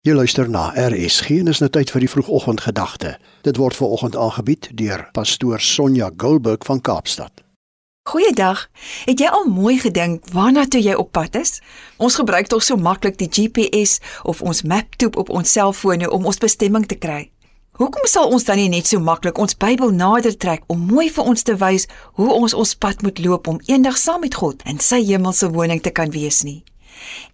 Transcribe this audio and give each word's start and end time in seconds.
Jy 0.00 0.14
luister 0.16 0.48
na 0.48 0.70
RSG 0.72 1.42
en 1.42 1.50
is 1.52 1.58
nou 1.60 1.66
tyd 1.68 1.90
vir 1.92 2.00
die 2.00 2.08
vroegoggendgedagte. 2.08 3.10
Dit 3.44 3.58
word 3.60 3.76
ver 3.76 3.90
oggend 3.92 4.14
aangebied 4.16 4.70
deur 4.72 5.02
pastoor 5.12 5.60
Sonja 5.60 6.08
Gulberg 6.16 6.64
van 6.64 6.80
Kaapstad. 6.80 7.42
Goeiedag. 8.08 8.62
Het 9.04 9.20
jy 9.20 9.28
al 9.28 9.44
mooi 9.52 9.74
gedink 9.76 10.24
waarna 10.32 10.64
toe 10.64 10.80
jy 10.80 10.94
op 10.96 11.10
pad 11.12 11.36
is? 11.36 11.60
Ons 12.00 12.16
gebruik 12.16 12.48
tog 12.48 12.64
so 12.64 12.80
maklik 12.80 13.18
die 13.20 13.28
GPS 13.28 13.98
of 14.24 14.40
ons 14.40 14.62
maptoep 14.64 15.20
op 15.20 15.28
ons 15.28 15.52
selfone 15.52 16.08
om 16.08 16.24
ons 16.32 16.40
bestemming 16.40 16.88
te 16.88 16.96
kry. 16.96 17.26
Hoekom 17.76 18.08
sal 18.08 18.32
ons 18.32 18.48
dan 18.48 18.56
nie 18.56 18.72
net 18.72 18.88
so 18.88 19.04
maklik 19.04 19.36
ons 19.36 19.52
Bybel 19.52 19.92
nader 19.92 20.32
trek 20.32 20.64
om 20.72 20.80
mooi 20.80 21.10
vir 21.12 21.28
ons 21.28 21.44
te 21.44 21.58
wys 21.60 21.84
hoe 22.16 22.32
ons 22.32 22.56
ons 22.56 22.72
pad 22.80 23.04
moet 23.04 23.20
loop 23.20 23.52
om 23.52 23.60
eendag 23.68 24.00
saam 24.00 24.24
met 24.24 24.40
God 24.40 24.64
in 24.64 24.80
sy 24.80 25.04
hemelse 25.12 25.52
woning 25.52 25.84
te 25.84 25.92
kan 25.92 26.08
wees 26.16 26.40
nie? 26.40 26.62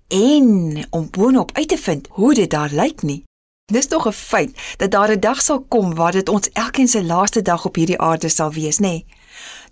En 0.09 0.87
om 0.91 1.11
boonop 1.11 1.51
uit 1.53 1.69
te 1.69 1.79
vind 1.79 2.09
hoe 2.11 2.35
dit 2.35 2.51
daar 2.51 2.71
lyk 2.73 3.03
nie. 3.03 3.25
Dis 3.73 3.87
tog 3.87 4.07
'n 4.07 4.13
feit 4.13 4.77
dat 4.77 4.91
daar 4.91 5.11
'n 5.11 5.21
dag 5.21 5.43
sal 5.43 5.61
kom 5.69 5.95
waar 5.95 6.13
dit 6.13 6.29
ons 6.29 6.51
elkeen 6.53 6.89
se 6.89 7.05
laaste 7.05 7.43
dag 7.43 7.65
op 7.65 7.75
hierdie 7.75 7.99
aarde 7.99 8.29
sal 8.29 8.53
wees, 8.53 8.79
nê? 8.79 9.05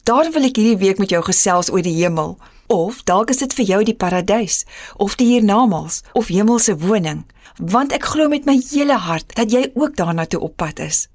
Daar 0.02 0.30
wil 0.32 0.42
ek 0.42 0.56
hierdie 0.56 0.76
week 0.76 0.98
met 0.98 1.10
jou 1.10 1.22
gesels 1.22 1.70
oor 1.70 1.82
die 1.82 2.02
hemel, 2.02 2.38
of 2.66 3.02
dalk 3.02 3.30
is 3.30 3.36
dit 3.36 3.54
vir 3.54 3.64
jou 3.64 3.84
die 3.84 3.94
paradys, 3.94 4.64
of 4.96 5.14
die 5.14 5.26
hiernamaals, 5.26 6.02
of 6.12 6.26
hemelse 6.26 6.76
woning, 6.78 7.24
want 7.56 7.92
ek 7.92 8.04
glo 8.04 8.28
met 8.28 8.44
my 8.44 8.62
hele 8.70 8.96
hart 8.96 9.34
dat 9.34 9.50
jy 9.50 9.70
ook 9.74 9.96
daarna 9.96 10.26
toe 10.26 10.40
op 10.40 10.56
pad 10.56 10.78
is. 10.78 11.08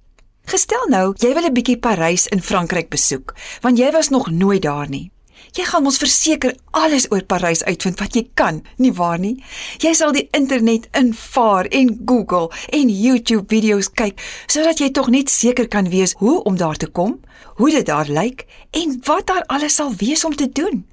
Gestel 0.45 0.88
nou, 0.89 1.13
jy 1.17 1.33
wil 1.33 1.45
'n 1.45 1.53
bietjie 1.53 1.77
Parys 1.77 2.27
in 2.27 2.41
Frankryk 2.41 2.89
besoek, 2.89 3.35
want 3.61 3.77
jy 3.77 3.91
was 3.91 4.09
nog 4.09 4.31
nooit 4.31 4.61
daar 4.61 4.89
nie. 4.89 5.11
Jy 5.57 5.66
gaan 5.66 5.85
ons 5.89 5.98
verseker 5.98 6.53
alles 6.77 7.07
oor 7.11 7.23
Parys 7.25 7.63
uitvind 7.63 7.99
wat 7.99 8.16
jy 8.16 8.27
kan, 8.34 8.61
nie 8.77 8.91
waar 8.93 9.20
nie? 9.20 9.43
Jy 9.81 9.93
sal 9.97 10.13
die 10.13 10.27
internet 10.38 10.88
invaar 10.97 11.66
en 11.66 11.95
Google 12.05 12.49
en 12.75 12.89
YouTube 12.93 13.49
video's 13.49 13.89
kyk 13.89 14.21
sodat 14.47 14.80
jy 14.80 14.91
tog 14.94 15.09
net 15.09 15.30
seker 15.30 15.67
kan 15.67 15.89
wees 15.89 16.13
hoe 16.22 16.38
om 16.44 16.58
daar 16.58 16.78
te 16.78 16.88
kom, 16.88 17.19
hoe 17.58 17.72
dit 17.72 17.86
daar 17.86 18.08
lyk 18.08 18.45
en 18.72 19.00
wat 19.09 19.28
daar 19.28 19.45
alles 19.47 19.75
sal 19.81 19.94
wees 19.97 20.25
om 20.25 20.36
te 20.36 20.52
doen. 20.52 20.86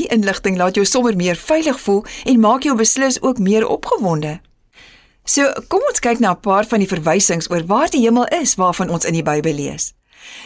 Die 0.00 0.08
inligting 0.08 0.56
laat 0.56 0.78
jou 0.78 0.86
sommer 0.86 1.16
meer 1.16 1.36
veilig 1.36 1.80
voel 1.80 2.04
en 2.24 2.40
maak 2.40 2.64
jou 2.64 2.76
beslis 2.76 3.20
ook 3.22 3.38
meer 3.38 3.66
opgewonde. 3.68 4.38
So, 5.24 5.46
kom 5.68 5.84
ons 5.86 6.00
kyk 6.00 6.18
na 6.18 6.32
'n 6.32 6.40
paar 6.40 6.64
van 6.64 6.80
die 6.80 6.88
verwysings 6.88 7.50
oor 7.50 7.66
waar 7.66 7.90
die 7.90 8.00
hemel 8.00 8.26
is 8.26 8.54
waarvan 8.54 8.90
ons 8.90 9.04
in 9.04 9.14
die 9.14 9.22
Bybel 9.22 9.54
lees. 9.54 9.92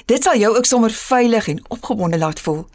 Dit 0.07 0.23
sal 0.23 0.37
jou 0.37 0.57
ook 0.57 0.65
sommer 0.65 0.91
veilig 0.91 1.49
en 1.49 1.63
opgewonde 1.69 2.19
laat 2.19 2.41
voel. 2.41 2.67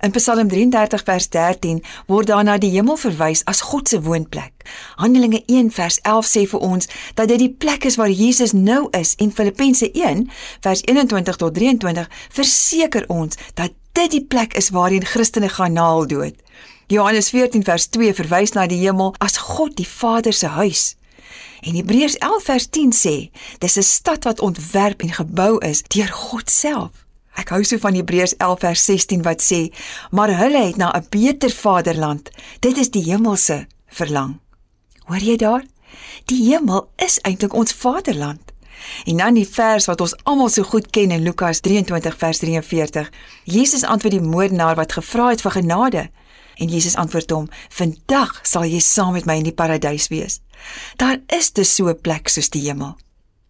In 0.00 0.10
Psalm 0.10 0.48
33 0.48 1.02
vers 1.04 1.28
13 1.28 1.82
word 2.06 2.26
daar 2.26 2.44
na 2.44 2.58
die 2.58 2.70
hemel 2.70 2.96
verwys 2.96 3.44
as 3.44 3.60
God 3.60 3.88
se 3.88 4.00
woonplek. 4.02 4.52
Handelinge 4.96 5.42
1 5.46 5.70
vers 5.70 5.98
11 6.02 6.26
sê 6.26 6.46
vir 6.46 6.60
ons 6.60 6.88
dat 7.14 7.28
dit 7.28 7.38
die 7.38 7.52
plek 7.52 7.84
is 7.84 7.96
waar 7.96 8.10
Jesus 8.10 8.52
nou 8.52 8.88
is 8.90 9.14
en 9.18 9.32
Filippense 9.32 9.90
1 9.92 10.30
vers 10.60 10.82
21 10.82 11.36
tot 11.36 11.54
23 11.54 12.08
verseker 12.30 13.04
ons 13.08 13.36
dat 13.54 13.72
dit 13.92 14.10
die 14.10 14.24
plek 14.24 14.54
is 14.54 14.70
waarheen 14.70 15.04
Christene 15.04 15.48
gaan 15.48 15.72
na 15.72 15.90
hul 15.92 16.06
dood. 16.06 16.34
Johannes 16.90 17.30
14 17.30 17.64
vers 17.64 17.86
2 17.86 18.14
verwys 18.14 18.52
na 18.52 18.66
die 18.66 18.80
hemel 18.82 19.14
as 19.18 19.36
God 19.38 19.76
die 19.78 19.86
Vader 19.88 20.32
se 20.32 20.46
huis. 20.46 20.96
En 21.60 21.74
Hebreërs 21.74 22.16
11 22.18 22.42
vers 22.42 22.66
10 22.70 22.92
sê, 22.92 23.16
dis 23.58 23.76
'n 23.76 23.82
stad 23.82 24.24
wat 24.24 24.40
ontwerp 24.40 25.02
en 25.02 25.12
gebou 25.12 25.58
is 25.58 25.82
deur 25.82 26.08
God 26.08 26.50
self. 26.50 26.90
Ek 27.40 27.48
hou 27.54 27.62
so 27.64 27.80
van 27.80 27.96
Hebreërs 27.96 28.34
11 28.36 28.60
vers 28.60 28.84
16 28.84 29.22
wat 29.24 29.40
sê: 29.40 29.72
"Maar 30.10 30.36
hulle 30.36 30.66
het 30.66 30.76
na 30.76 30.92
'n 30.92 31.06
beter 31.08 31.50
vaderland. 31.50 32.30
Dit 32.60 32.76
is 32.78 32.90
die 32.90 33.02
hemelse 33.02 33.66
verlang." 33.86 34.38
Hoor 35.06 35.18
jy 35.18 35.36
daar? 35.36 35.64
Die 36.24 36.50
hemel 36.50 36.90
is 36.96 37.18
eintlik 37.18 37.52
ons 37.52 37.72
vaderland. 37.72 38.40
En 39.04 39.16
dan 39.16 39.34
die 39.34 39.48
vers 39.48 39.86
wat 39.86 40.00
ons 40.00 40.16
almal 40.22 40.48
so 40.48 40.62
goed 40.62 40.90
ken 40.90 41.10
in 41.10 41.22
Lukas 41.22 41.60
23 41.60 42.16
vers 42.16 42.38
43. 42.38 43.10
Jesus 43.44 43.82
antwoord 43.82 44.14
die 44.14 44.28
moordenaar 44.28 44.74
wat 44.74 44.92
gevra 44.92 45.28
het 45.28 45.40
vir 45.40 45.50
genade. 45.50 46.10
En 46.54 46.68
Jesus 46.68 46.94
antwoord 46.94 47.30
hom: 47.30 47.48
"Vandag 47.68 48.40
sal 48.42 48.64
jy 48.64 48.78
saam 48.78 49.12
met 49.12 49.24
my 49.24 49.34
in 49.34 49.48
die 49.48 49.52
paradys 49.52 50.08
wees." 50.08 50.40
Daar 50.96 51.18
is 51.26 51.52
dus 51.52 51.74
so 51.74 51.88
'n 51.88 52.00
plek 52.00 52.28
soos 52.28 52.50
die 52.50 52.62
hemel. 52.62 52.96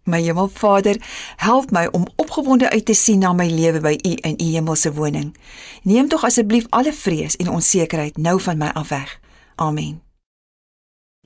My 0.03 0.21
Hemelvader, 0.21 0.97
help 1.35 1.71
my 1.71 1.87
om 1.91 2.07
opgewonde 2.15 2.69
uit 2.69 2.85
te 2.85 2.93
sien 2.93 3.19
na 3.19 3.33
my 3.33 3.49
lewe 3.49 3.79
by 3.79 3.97
U 4.01 4.15
in 4.21 4.37
U 4.37 4.43
hemelse 4.43 4.93
woning. 4.93 5.35
Neem 5.83 6.07
tog 6.07 6.23
asseblief 6.23 6.65
alle 6.69 6.93
vrees 6.93 7.35
en 7.35 7.49
onsekerheid 7.49 8.17
nou 8.17 8.41
van 8.41 8.57
my 8.57 8.67
af 8.73 8.89
weg. 8.89 9.19
Amen. 9.55 10.01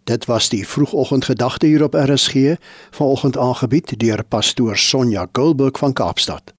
Dit 0.03 0.25
was 0.25 0.49
die 0.49 0.67
vroegoggendgedagte 0.67 1.65
hier 1.65 1.83
op 1.83 1.93
RSG, 1.93 2.55
vanoggend 2.91 3.37
aangebied 3.37 3.99
deur 3.99 4.23
pastoor 4.23 4.77
Sonja 4.77 5.27
Gulberg 5.31 5.77
van 5.77 5.93
Kaapstad. 5.93 6.55